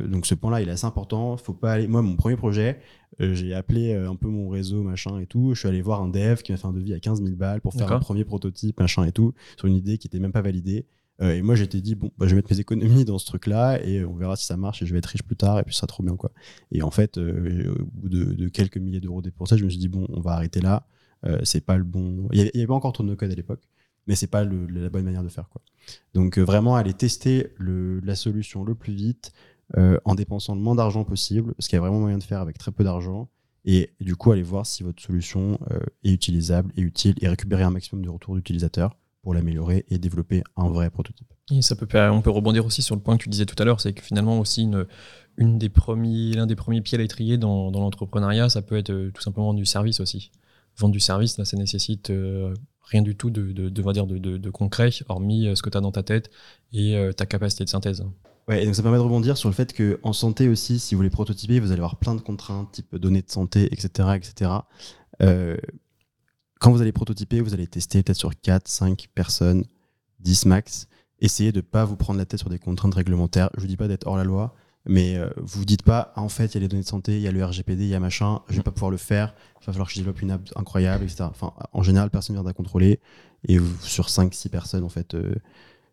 donc 0.07 0.25
ce 0.25 0.35
point-là, 0.35 0.61
il 0.61 0.69
est 0.69 0.71
assez 0.71 0.85
important. 0.85 1.37
Faut 1.37 1.53
pas 1.53 1.73
aller. 1.73 1.87
Moi, 1.87 2.01
mon 2.01 2.15
premier 2.15 2.35
projet, 2.35 2.79
j'ai 3.19 3.53
appelé 3.53 3.93
un 3.93 4.15
peu 4.15 4.27
mon 4.27 4.49
réseau, 4.49 4.83
machin 4.83 5.19
et 5.19 5.27
tout. 5.27 5.53
Je 5.53 5.59
suis 5.59 5.67
allé 5.67 5.81
voir 5.81 6.01
un 6.01 6.09
dev 6.09 6.41
qui 6.41 6.51
m'a 6.51 6.57
fait 6.57 6.67
un 6.67 6.73
devis 6.73 6.93
à 6.93 6.99
15 6.99 7.21
000 7.23 7.35
balles 7.35 7.61
pour 7.61 7.73
faire 7.73 7.91
un 7.91 7.99
premier 7.99 8.25
prototype, 8.25 8.79
machin 8.79 9.05
et 9.05 9.11
tout, 9.11 9.33
sur 9.57 9.67
une 9.67 9.75
idée 9.75 9.97
qui 9.97 10.07
était 10.07 10.19
même 10.19 10.31
pas 10.31 10.41
validée. 10.41 10.85
Euh, 11.21 11.35
et 11.35 11.41
moi, 11.41 11.55
j'étais 11.55 11.81
dit, 11.81 11.95
bon, 11.95 12.11
bah, 12.17 12.25
je 12.25 12.31
vais 12.31 12.37
mettre 12.37 12.51
mes 12.51 12.59
économies 12.59 13.05
dans 13.05 13.19
ce 13.19 13.25
truc-là 13.25 13.83
et 13.83 14.03
on 14.03 14.15
verra 14.15 14.35
si 14.35 14.45
ça 14.45 14.57
marche 14.57 14.81
et 14.81 14.85
je 14.85 14.93
vais 14.93 14.99
être 14.99 15.05
riche 15.07 15.23
plus 15.23 15.35
tard 15.35 15.59
et 15.59 15.63
puis 15.63 15.73
ça 15.73 15.81
sera 15.81 15.87
trop 15.87 16.03
bien, 16.03 16.15
quoi. 16.15 16.31
Et 16.71 16.81
en 16.81 16.91
fait, 16.91 17.17
euh, 17.17 17.75
au 17.79 17.85
bout 17.85 18.09
de, 18.09 18.47
quelques 18.49 18.77
milliers 18.77 19.01
d'euros 19.01 19.21
dépensés, 19.21 19.57
je 19.57 19.63
me 19.63 19.69
suis 19.69 19.79
dit, 19.79 19.87
bon, 19.87 20.07
on 20.09 20.21
va 20.21 20.31
arrêter 20.31 20.61
là. 20.61 20.87
Euh, 21.25 21.39
c'est 21.43 21.61
pas 21.63 21.77
le 21.77 21.83
bon. 21.83 22.27
Il 22.31 22.41
n'y 22.41 22.49
avait, 22.49 22.67
pas 22.67 22.73
encore 22.73 22.93
trop 22.93 23.03
de 23.03 23.09
no-code 23.09 23.31
à 23.31 23.35
l'époque, 23.35 23.61
mais 24.07 24.15
c'est 24.15 24.27
pas 24.27 24.43
la 24.43 24.89
bonne 24.89 25.05
manière 25.05 25.23
de 25.23 25.29
faire, 25.29 25.49
quoi. 25.49 25.61
Donc, 26.13 26.37
vraiment, 26.37 26.75
aller 26.75 26.93
tester 26.93 27.53
la 27.59 28.15
solution 28.15 28.63
le 28.63 28.75
plus 28.75 28.93
vite 28.93 29.31
en 30.05 30.15
dépensant 30.15 30.53
le 30.55 30.61
moins 30.61 30.75
d'argent 30.75 31.03
possible, 31.03 31.53
ce 31.59 31.69
qu'il 31.69 31.77
y 31.77 31.79
a 31.79 31.81
vraiment 31.81 31.99
moyen 31.99 32.17
de 32.17 32.23
faire 32.23 32.41
avec 32.41 32.57
très 32.57 32.71
peu 32.71 32.83
d'argent. 32.83 33.29
Et, 33.65 33.93
du 33.99 34.15
coup, 34.15 34.31
aller 34.31 34.43
voir 34.43 34.65
si 34.65 34.83
votre 34.83 35.01
solution 35.01 35.59
est 36.03 36.11
utilisable 36.11 36.71
et 36.75 36.81
utile 36.81 37.15
et 37.21 37.27
récupérer 37.27 37.63
un 37.63 37.71
maximum 37.71 38.03
de 38.03 38.09
retours 38.09 38.35
d'utilisateurs 38.35 38.95
pour 39.21 39.33
l'améliorer 39.33 39.85
et 39.89 39.97
développer 39.97 40.43
un 40.55 40.69
vrai 40.69 40.89
prototype. 40.89 41.31
Et 41.51 41.61
ça 41.61 41.75
peut, 41.75 41.87
on 42.11 42.21
peut 42.21 42.29
rebondir 42.29 42.65
aussi 42.65 42.81
sur 42.81 42.95
le 42.95 43.01
point 43.01 43.17
que 43.17 43.23
tu 43.23 43.29
disais 43.29 43.45
tout 43.45 43.55
à 43.61 43.65
l'heure, 43.65 43.81
c'est 43.81 43.93
que 43.93 44.01
finalement 44.01 44.39
aussi 44.39 44.63
une, 44.63 45.57
des 45.57 45.69
premiers, 45.69 46.33
l'un 46.33 46.47
des 46.47 46.55
premiers 46.55 46.81
pieds 46.81 46.97
à 46.97 47.01
l'étrier 47.01 47.37
dans, 47.37 47.71
l'entrepreneuriat, 47.71 48.49
ça 48.49 48.61
peut 48.61 48.77
être 48.77 48.91
euh, 48.91 49.11
tout 49.11 49.21
simplement 49.21 49.53
du 49.53 49.65
service 49.65 49.99
aussi. 49.99 50.31
Vendre 50.81 50.93
du 50.93 50.99
service, 50.99 51.37
là, 51.37 51.45
ça 51.45 51.55
nécessite 51.55 52.09
euh, 52.09 52.53
rien 52.81 53.01
du 53.01 53.15
tout 53.15 53.29
de, 53.29 53.51
de, 53.51 53.69
de, 53.69 54.37
de, 54.37 54.49
concret, 54.49 54.89
hormis 55.07 55.47
euh, 55.47 55.55
ce 55.55 55.61
que 55.61 55.69
tu 55.69 55.77
as 55.77 55.81
dans 55.81 55.91
ta 55.91 56.03
tête 56.03 56.29
et 56.73 56.97
ta 57.15 57.25
capacité 57.25 57.63
de 57.63 57.69
synthèse. 57.69 58.03
Ouais, 58.47 58.63
et 58.63 58.65
donc 58.65 58.75
ça 58.75 58.81
permet 58.81 58.97
de 58.97 59.03
rebondir 59.03 59.37
sur 59.37 59.49
le 59.49 59.55
fait 59.55 59.73
qu'en 59.73 60.13
santé 60.13 60.49
aussi, 60.49 60.79
si 60.79 60.95
vous 60.95 60.99
voulez 60.99 61.09
prototyper, 61.09 61.59
vous 61.59 61.71
allez 61.71 61.79
avoir 61.79 61.97
plein 61.97 62.15
de 62.15 62.21
contraintes, 62.21 62.71
type 62.71 62.95
données 62.95 63.21
de 63.21 63.29
santé, 63.29 63.65
etc. 63.71 64.09
etc. 64.15 64.51
Euh, 65.21 65.57
quand 66.59 66.71
vous 66.71 66.81
allez 66.81 66.91
prototyper, 66.91 67.41
vous 67.41 67.53
allez 67.53 67.67
tester 67.67 68.01
peut-être 68.01 68.17
sur 68.17 68.31
4, 68.39 68.67
5 68.67 69.09
personnes, 69.13 69.63
10 70.19 70.45
max. 70.45 70.87
Essayez 71.19 71.51
de 71.51 71.57
ne 71.57 71.61
pas 71.61 71.85
vous 71.85 71.95
prendre 71.95 72.17
la 72.17 72.25
tête 72.25 72.39
sur 72.39 72.49
des 72.49 72.59
contraintes 72.59 72.95
réglementaires. 72.95 73.49
Je 73.53 73.59
ne 73.59 73.61
vous 73.61 73.67
dis 73.67 73.77
pas 73.77 73.87
d'être 73.87 74.07
hors 74.07 74.17
la 74.17 74.23
loi, 74.23 74.55
mais 74.85 75.15
euh, 75.15 75.29
vous 75.37 75.65
dites 75.65 75.83
pas, 75.83 76.11
ah, 76.15 76.21
en 76.21 76.29
fait, 76.29 76.45
il 76.47 76.53
y 76.55 76.57
a 76.57 76.59
les 76.61 76.67
données 76.67 76.83
de 76.83 76.87
santé, 76.87 77.15
il 77.17 77.21
y 77.21 77.27
a 77.27 77.31
le 77.31 77.43
RGPD, 77.43 77.83
il 77.83 77.89
y 77.89 77.95
a 77.95 77.99
machin, 77.99 78.41
je 78.47 78.53
ne 78.53 78.57
vais 78.57 78.63
pas 78.63 78.71
pouvoir 78.71 78.91
le 78.91 78.97
faire, 78.97 79.35
il 79.61 79.65
va 79.65 79.73
falloir 79.73 79.87
que 79.87 79.93
je 79.93 79.99
développe 79.99 80.21
une 80.21 80.31
app 80.31 80.41
incroyable, 80.55 81.03
etc. 81.03 81.23
Enfin, 81.29 81.53
en 81.71 81.83
général, 81.83 82.09
personne 82.09 82.35
ne 82.35 82.39
viendra 82.39 82.53
contrôler. 82.53 82.99
Et 83.47 83.59
sur 83.81 84.07
5-6 84.07 84.49
personnes, 84.49 84.83
en 84.83 84.89
fait, 84.89 85.13
euh, 85.13 85.35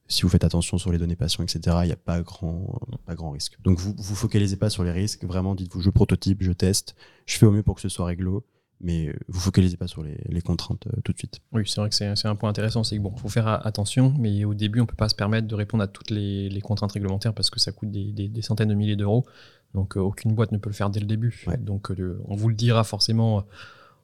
si 0.07 0.23
vous 0.23 0.28
faites 0.28 0.45
attention 0.45 0.78
sur 0.78 0.90
les 0.90 0.99
données 0.99 1.16
patients, 1.16 1.45
etc., 1.45 1.76
il 1.83 1.87
n'y 1.87 1.92
a 1.92 1.97
pas 1.97 2.23
grand, 2.23 2.80
pas 3.04 3.14
grand 3.14 3.30
risque. 3.30 3.59
Donc, 3.62 3.78
vous 3.78 3.95
vous 3.97 4.14
focalisez 4.14 4.57
pas 4.57 4.71
sur 4.71 4.85
les 4.85 4.92
risques. 4.92 5.25
Vraiment, 5.25 5.54
dites-vous, 5.54 5.83
je 5.83 5.90
prototype, 5.90 6.42
je 6.42 6.52
teste, 6.52 6.95
je 7.26 7.37
fais 7.37 7.47
au 7.47 7.50
mieux 7.50 7.62
pour 7.62 7.75
que 7.75 7.83
ce 7.83 7.88
soit 7.90 8.07
réglo 8.07 8.45
mais 8.80 9.08
euh, 9.08 9.12
vous 9.28 9.40
focalisez 9.40 9.76
pas 9.76 9.87
sur 9.87 10.02
les, 10.02 10.40
contraintes 10.40 10.87
euh, 10.87 11.00
tout 11.04 11.12
de 11.12 11.18
suite. 11.18 11.40
Oui, 11.52 11.62
c'est 11.66 11.80
vrai 11.80 11.88
que 11.90 11.94
c'est 11.94 12.26
un 12.26 12.37
point 12.37 12.50
intéressant, 12.50 12.85
c'est 12.85 12.97
que 12.97 13.02
bon, 13.02 13.14
faut 13.16 13.28
faire 13.28 13.66
attention, 13.66 14.14
mais 14.18 14.44
au 14.44 14.54
début, 14.54 14.80
on 14.80 14.87
peut 14.87 14.97
pas 14.97 15.08
se 15.08 15.14
permettre 15.14 15.47
de 15.47 15.54
répondre 15.54 15.82
à 15.82 15.88
toutes 15.88 16.11
les, 16.11 16.61
contraintes 16.62 16.92
réglementaires 16.92 17.35
parce 17.35 17.50
que 17.50 17.61
ça 17.61 17.73
coûte 17.73 17.90
des, 17.90 18.42
centaines 18.42 18.68
de 18.68 18.75
milliers 18.75 18.97
d'euros. 18.97 19.26
Donc 19.75 19.97
aucune 19.97 20.35
boîte 20.35 20.52
ne 20.52 20.58
peut 20.58 20.70
le 20.70 20.75
faire 20.75 20.90
dès 20.90 21.00
le 21.00 21.06
début. 21.06 21.44
Ouais. 21.47 21.56
Donc 21.58 21.90
on 22.26 22.37
vous 22.37 22.49
le 22.49 22.54
dira 22.54 22.85
forcément 22.85 23.44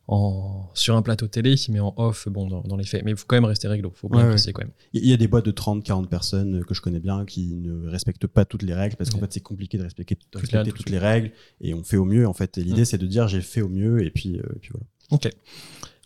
en, 0.06 0.70
sur 0.74 0.96
un 0.96 1.02
plateau 1.02 1.26
télé, 1.28 1.54
mais 1.70 1.80
en 1.80 1.94
off, 1.96 2.28
bon, 2.28 2.46
dans, 2.46 2.60
dans 2.62 2.76
les 2.76 2.84
faits. 2.84 3.02
Mais 3.04 3.12
il 3.12 3.16
faut 3.16 3.24
quand 3.26 3.36
même 3.36 3.44
rester 3.46 3.68
réglo, 3.68 3.90
faut 3.94 4.08
bien 4.08 4.22
Ouais, 4.24 4.28
préciser 4.30 4.52
quand 4.52 4.62
même. 4.62 4.72
Il 4.92 5.06
y 5.06 5.12
a 5.12 5.16
des 5.16 5.28
boîtes 5.28 5.46
de 5.46 5.50
30, 5.50 5.82
40 5.82 6.10
personnes 6.10 6.64
que 6.64 6.74
je 6.74 6.80
connais 6.82 7.00
bien 7.00 7.24
qui 7.24 7.54
ne 7.54 7.88
respectent 7.88 8.26
pas 8.26 8.44
toutes 8.44 8.62
les 8.64 8.74
règles 8.74 8.96
parce 8.96 9.08
qu'en 9.10 9.16
Ouais. 9.16 9.22
fait, 9.24 9.32
c'est 9.34 9.40
compliqué 9.40 9.78
de 9.78 9.82
respecter, 9.82 10.14
de 10.16 10.20
Toutes 10.30 10.52
les- 10.52 10.62
toutes 10.72 10.90
les 10.90 10.98
règles 10.98 11.30
et 11.60 11.72
on 11.74 11.82
fait 11.82 11.96
au 11.96 12.04
mieux. 12.04 12.26
En 12.28 12.34
fait, 12.34 12.58
Et 12.58 12.62
l'idée, 12.64 12.84
c'est 12.84 12.98
de 12.98 13.06
dire 13.06 13.28
j'ai 13.28 13.40
fait 13.40 13.62
au 13.62 13.68
mieux 13.68 14.04
et 14.04 14.10
puis, 14.10 14.36
euh, 14.38 14.42
et 14.56 14.58
puis 14.58 14.70
voilà. 14.72 14.86
Ok. 15.10 15.30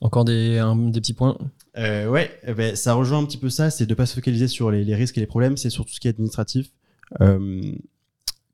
Encore 0.01 0.25
des, 0.25 0.59
un- 0.59 0.77
des 0.77 1.01
petits 1.01 1.13
points? 1.15 1.37
Euh, 1.77 2.09
ouais, 2.09 2.31
ben, 2.57 2.77
ça 2.77 2.95
rejoint 2.95 3.19
un 3.19 3.25
petit 3.25 3.37
peu 3.39 3.51
ça, 3.51 3.69
c'est 3.71 3.87
de 3.87 3.95
pas 3.95 4.07
se 4.07 4.15
focaliser 4.15 4.47
sur 4.49 4.71
les, 4.71 4.85
les 4.85 4.95
risques 4.95 5.17
et 5.19 5.21
les 5.21 5.27
problèmes, 5.27 5.57
c'est 5.57 5.71
sur 5.71 5.85
tout 5.85 5.93
ce 5.93 5.99
qui 6.01 6.07
est 6.07 6.11
administratif. 6.11 6.71
Euh, 7.21 7.73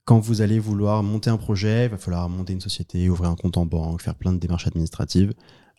quand 0.04 0.18
vous 0.20 0.42
allez 0.42 0.58
vouloir 0.58 1.02
monter 1.02 1.30
un 1.30 1.36
projet, 1.36 1.86
il 1.86 1.90
va 1.90 1.98
falloir 1.98 2.28
monter 2.28 2.52
une 2.52 2.60
société, 2.60 3.08
ouvrir 3.08 3.30
un 3.30 3.36
compte 3.36 3.56
en 3.56 3.66
banque, 3.66 4.02
faire 4.02 4.14
plein 4.14 4.32
de 4.32 4.38
démarches 4.38 4.66
administratives. 4.66 5.32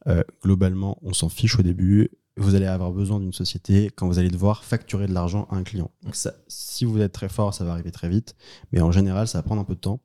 Euh, 0.07 0.23
globalement, 0.43 0.97
on 1.01 1.13
s'en 1.13 1.29
fiche 1.29 1.57
au 1.59 1.61
début. 1.63 2.09
Vous 2.37 2.55
allez 2.55 2.65
avoir 2.65 2.91
besoin 2.91 3.19
d'une 3.19 3.33
société 3.33 3.89
quand 3.95 4.07
vous 4.07 4.19
allez 4.19 4.29
devoir 4.29 4.63
facturer 4.63 5.07
de 5.07 5.13
l'argent 5.13 5.47
à 5.51 5.55
un 5.55 5.63
client. 5.63 5.89
Si 6.47 6.85
vous 6.85 6.99
êtes 6.99 7.13
très 7.13 7.29
fort, 7.29 7.53
ça 7.53 7.63
va 7.63 7.71
arriver 7.71 7.91
très 7.91 8.09
vite, 8.09 8.35
mais 8.71 8.81
en 8.81 8.91
général, 8.91 9.27
ça 9.27 9.37
va 9.37 9.43
prendre 9.43 9.61
un 9.61 9.65
peu 9.65 9.75
de 9.75 9.79
temps. 9.79 10.01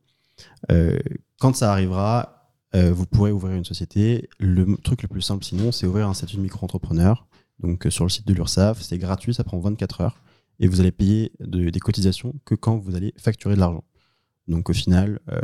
Euh, 0.70 0.98
quand 1.38 1.56
ça 1.56 1.72
arrivera, 1.72 2.52
euh, 2.74 2.92
vous 2.92 3.04
pourrez 3.06 3.32
ouvrir 3.32 3.56
une 3.56 3.64
société. 3.64 4.28
Le 4.38 4.76
truc 4.76 5.02
le 5.02 5.08
plus 5.08 5.22
simple, 5.22 5.44
sinon, 5.44 5.72
c'est 5.72 5.86
ouvrir 5.86 6.08
un 6.08 6.14
statut 6.14 6.36
de 6.36 6.42
micro-entrepreneur. 6.42 7.26
Donc 7.58 7.86
sur 7.90 8.04
le 8.04 8.10
site 8.10 8.26
de 8.26 8.32
l'URSSAF, 8.32 8.80
c'est 8.80 8.96
gratuit, 8.98 9.34
ça 9.34 9.44
prend 9.44 9.58
24 9.58 10.00
heures. 10.02 10.22
Et 10.60 10.68
vous 10.68 10.80
allez 10.80 10.92
payer 10.92 11.32
de- 11.40 11.70
des 11.70 11.80
cotisations 11.80 12.34
que 12.44 12.54
quand 12.54 12.76
vous 12.78 12.94
allez 12.94 13.12
facturer 13.16 13.54
de 13.54 13.60
l'argent. 13.60 13.82
Donc 14.50 14.68
au 14.68 14.72
final, 14.72 15.20
euh, 15.30 15.40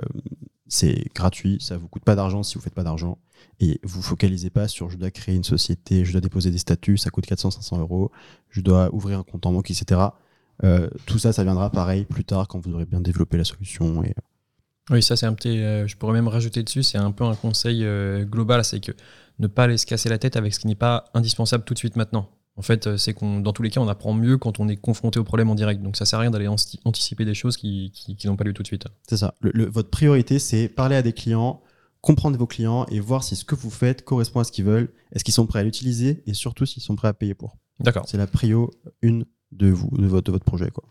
c'est 0.68 1.04
gratuit, 1.14 1.58
ça 1.60 1.76
vous 1.78 1.88
coûte 1.88 2.04
pas 2.04 2.16
d'argent 2.16 2.42
si 2.42 2.56
vous 2.56 2.60
faites 2.60 2.74
pas 2.74 2.82
d'argent. 2.82 3.18
Et 3.60 3.80
vous 3.82 4.02
focalisez 4.02 4.50
pas 4.50 4.68
sur 4.68 4.90
je 4.90 4.98
dois 4.98 5.10
créer 5.10 5.34
une 5.34 5.44
société, 5.44 6.04
je 6.04 6.12
dois 6.12 6.20
déposer 6.20 6.50
des 6.50 6.58
statuts, 6.58 6.98
ça 6.98 7.10
coûte 7.10 7.26
400-500 7.26 7.80
euros, 7.80 8.10
je 8.50 8.60
dois 8.60 8.92
ouvrir 8.94 9.18
un 9.18 9.22
compte 9.22 9.46
en 9.46 9.52
banque, 9.52 9.70
etc. 9.70 10.00
Euh, 10.64 10.88
tout 11.06 11.18
ça, 11.18 11.32
ça 11.32 11.44
viendra 11.44 11.70
pareil 11.70 12.04
plus 12.04 12.24
tard 12.24 12.48
quand 12.48 12.58
vous 12.58 12.74
aurez 12.74 12.86
bien 12.86 13.00
développé 13.00 13.36
la 13.36 13.44
solution. 13.44 14.02
Et, 14.02 14.14
Oui, 14.90 15.02
ça 15.02 15.16
c'est 15.16 15.26
un 15.26 15.34
petit. 15.34 15.60
euh, 15.62 15.86
je 15.86 15.96
pourrais 15.96 16.14
même 16.14 16.28
rajouter 16.28 16.62
dessus, 16.62 16.82
c'est 16.82 16.98
un 16.98 17.12
peu 17.12 17.24
un 17.24 17.34
conseil 17.34 17.84
euh, 17.84 18.24
global, 18.24 18.64
c'est 18.64 18.80
que 18.80 18.92
ne 19.38 19.46
pas 19.46 19.64
aller 19.64 19.78
se 19.78 19.86
casser 19.86 20.08
la 20.08 20.18
tête 20.18 20.36
avec 20.36 20.52
ce 20.54 20.60
qui 20.60 20.66
n'est 20.66 20.74
pas 20.74 21.04
indispensable 21.14 21.64
tout 21.64 21.74
de 21.74 21.78
suite 21.78 21.96
maintenant. 21.96 22.30
En 22.56 22.62
fait, 22.62 22.86
euh, 22.86 22.96
c'est 22.96 23.12
qu'on, 23.12 23.40
dans 23.40 23.52
tous 23.52 23.62
les 23.62 23.70
cas, 23.70 23.80
on 23.80 23.88
apprend 23.88 24.14
mieux 24.14 24.38
quand 24.38 24.60
on 24.60 24.68
est 24.68 24.76
confronté 24.76 25.18
au 25.18 25.24
problème 25.24 25.50
en 25.50 25.54
direct. 25.54 25.82
Donc 25.82 25.96
ça 25.96 26.06
sert 26.06 26.18
à 26.18 26.22
rien 26.22 26.30
d'aller 26.30 26.48
anti- 26.48 26.80
anticiper 26.84 27.24
des 27.24 27.34
choses 27.34 27.56
qui, 27.56 27.90
qui, 27.94 28.16
qui 28.16 28.26
n'ont 28.26 28.36
pas 28.36 28.44
lieu 28.44 28.54
tout 28.54 28.62
de 28.62 28.66
suite. 28.66 28.86
C'est 29.08 29.18
ça. 29.18 29.34
Le- 29.40 29.50
le- 29.52 29.66
votre 29.66 29.90
priorité, 29.90 30.38
c'est 30.38 30.68
parler 30.68 30.96
à 30.96 31.02
des 31.02 31.12
clients, 31.12 31.60
comprendre 32.00 32.38
vos 32.38 32.46
clients 32.46 32.86
et 32.86 32.98
voir 33.00 33.24
si 33.24 33.36
ce 33.36 33.44
que 33.44 33.54
vous 33.54 33.70
faites 33.70 34.04
correspond 34.04 34.40
à 34.40 34.44
ce 34.44 34.52
qu'ils 34.52 34.64
veulent, 34.64 34.90
est-ce 35.12 35.22
qu'ils 35.22 35.34
sont 35.34 35.46
prêts 35.46 35.60
à 35.60 35.64
l'utiliser 35.64 36.22
et 36.26 36.34
surtout 36.34 36.64
s'ils 36.64 36.82
sont 36.82 36.96
prêts 36.96 37.08
à 37.08 37.12
payer 37.12 37.34
pour? 37.34 37.56
D'accord. 37.80 38.04
C'est 38.08 38.16
la 38.16 38.26
prio 38.26 38.70
une 39.02 39.26
de 39.52 39.68
vous, 39.68 39.90
de 39.96 40.06
votre, 40.06 40.24
de 40.26 40.32
votre 40.32 40.44
projet. 40.44 40.70
Quoi. 40.70 40.84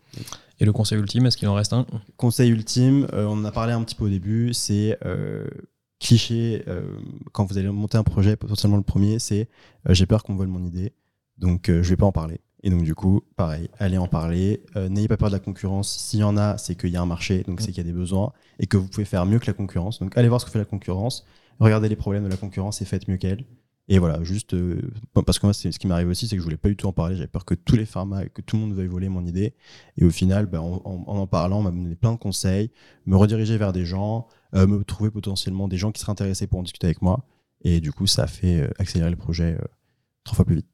Et 0.60 0.64
le 0.64 0.72
conseil 0.72 0.98
ultime, 0.98 1.26
est-ce 1.26 1.36
qu'il 1.36 1.48
en 1.48 1.54
reste 1.54 1.72
un? 1.72 1.84
Conseil 2.16 2.50
ultime, 2.50 3.06
euh, 3.12 3.26
on 3.26 3.32
en 3.32 3.44
a 3.44 3.52
parlé 3.52 3.72
un 3.72 3.82
petit 3.82 3.94
peu 3.94 4.04
au 4.04 4.08
début, 4.08 4.54
c'est 4.54 4.98
euh, 5.04 5.46
cliché 5.98 6.62
euh, 6.68 6.96
quand 7.32 7.44
vous 7.44 7.58
allez 7.58 7.68
monter 7.68 7.98
un 7.98 8.04
projet, 8.04 8.36
potentiellement 8.36 8.76
le 8.76 8.82
premier, 8.82 9.18
c'est 9.18 9.48
j'ai 9.90 10.06
peur 10.06 10.22
qu'on 10.22 10.36
vole 10.36 10.48
mon 10.48 10.64
idée, 10.64 10.92
donc 11.38 11.68
euh, 11.68 11.82
je 11.82 11.90
vais 11.90 11.96
pas 11.96 12.06
en 12.06 12.12
parler. 12.12 12.40
Et 12.62 12.70
donc 12.70 12.82
du 12.82 12.94
coup, 12.94 13.20
pareil, 13.36 13.68
allez 13.78 13.98
en 13.98 14.08
parler. 14.08 14.62
Euh, 14.76 14.88
N'ayez 14.88 15.08
pas 15.08 15.16
peur 15.16 15.28
de 15.28 15.34
la 15.34 15.40
concurrence. 15.40 15.88
S'il 15.96 16.20
y 16.20 16.24
en 16.24 16.36
a, 16.36 16.58
c'est 16.58 16.74
qu'il 16.74 16.90
y 16.90 16.96
a 16.96 17.02
un 17.02 17.06
marché, 17.06 17.44
donc 17.46 17.60
c'est 17.60 17.68
qu'il 17.68 17.78
y 17.78 17.80
a 17.80 17.84
des 17.84 17.92
besoins 17.92 18.32
et 18.58 18.66
que 18.66 18.76
vous 18.76 18.88
pouvez 18.88 19.04
faire 19.04 19.24
mieux 19.26 19.38
que 19.38 19.46
la 19.46 19.52
concurrence. 19.52 20.00
Donc 20.00 20.16
allez 20.16 20.28
voir 20.28 20.40
ce 20.40 20.46
que 20.46 20.50
fait 20.50 20.58
la 20.58 20.64
concurrence, 20.64 21.24
regardez 21.60 21.88
les 21.88 21.96
problèmes 21.96 22.24
de 22.24 22.28
la 22.28 22.36
concurrence 22.36 22.82
et 22.82 22.84
faites 22.84 23.06
mieux 23.08 23.18
qu'elle. 23.18 23.44
Et 23.88 24.00
voilà, 24.00 24.20
juste 24.24 24.54
euh, 24.54 24.80
parce 25.24 25.38
que 25.38 25.46
moi, 25.46 25.54
c'est 25.54 25.70
ce 25.70 25.78
qui 25.78 25.86
m'arrive 25.86 26.08
aussi, 26.08 26.26
c'est 26.26 26.34
que 26.34 26.40
je 26.40 26.44
voulais 26.44 26.56
pas 26.56 26.68
du 26.68 26.74
tout 26.76 26.88
en 26.88 26.92
parler. 26.92 27.14
J'avais 27.14 27.28
peur 27.28 27.44
que 27.44 27.54
tous 27.54 27.76
les 27.76 27.86
pharma, 27.86 28.26
que 28.26 28.42
tout 28.42 28.56
le 28.56 28.62
monde 28.62 28.74
veuille 28.74 28.88
voler 28.88 29.08
mon 29.08 29.24
idée. 29.24 29.54
Et 29.96 30.04
au 30.04 30.10
final, 30.10 30.46
bah, 30.46 30.60
en, 30.60 30.82
en- 30.84 31.26
parlant, 31.28 31.60
on 31.60 31.62
m'a 31.62 31.70
donné 31.70 31.94
plein 31.94 32.10
de 32.12 32.16
conseils, 32.18 32.72
me 33.06 33.16
rediriger 33.16 33.58
vers 33.58 33.72
des 33.72 33.84
gens, 33.84 34.26
euh, 34.56 34.66
me 34.66 34.82
trouver 34.82 35.10
potentiellement 35.12 35.68
des 35.68 35.76
gens 35.76 35.92
qui 35.92 36.00
seraient 36.00 36.10
intéressés 36.10 36.48
pour 36.48 36.58
en 36.58 36.62
discuter 36.64 36.88
avec 36.88 37.00
moi. 37.00 37.24
Et 37.62 37.78
du 37.80 37.92
coup, 37.92 38.08
ça 38.08 38.24
a 38.24 38.26
fait 38.26 38.68
accélérer 38.80 39.10
le 39.10 39.16
projet 39.16 39.54
euh, 39.54 39.64
trois 40.24 40.34
fois 40.34 40.44
plus 40.44 40.56
vite. 40.56 40.66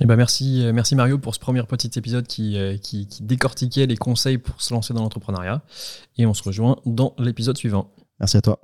Eh 0.00 0.06
ben 0.06 0.16
merci, 0.16 0.64
euh, 0.64 0.72
merci 0.72 0.96
Mario 0.96 1.18
pour 1.18 1.34
ce 1.34 1.40
premier 1.40 1.62
petit 1.64 1.90
épisode 1.98 2.26
euh, 2.40 2.78
qui 2.78 3.08
décortiquait 3.20 3.86
les 3.86 3.96
conseils 3.96 4.38
pour 4.38 4.60
se 4.62 4.72
lancer 4.72 4.94
dans 4.94 5.02
l'entrepreneuriat. 5.02 5.62
Et 6.16 6.26
on 6.26 6.34
se 6.34 6.42
rejoint 6.42 6.78
dans 6.86 7.14
l'épisode 7.18 7.56
suivant. 7.56 7.92
Merci 8.18 8.38
à 8.38 8.40
toi. 8.40 8.60